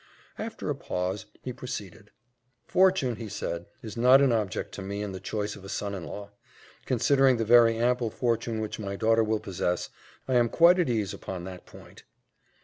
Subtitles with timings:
[0.39, 2.09] After a pause, he proceeded.
[2.65, 5.93] "Fortune," said he, "is not an object to me in the choice of a son
[5.93, 6.31] in law:
[6.87, 9.91] considering the very ample fortune which my daughter will possess,
[10.27, 12.01] I am quite at ease upon that point."